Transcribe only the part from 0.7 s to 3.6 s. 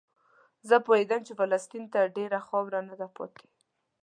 پوهېدم چې فلسطین ته ډېره خاوره نه ده پاتې.